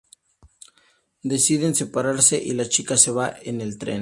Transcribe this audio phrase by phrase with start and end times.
[1.21, 3.99] Deciden separarse y la chica se va en el tren.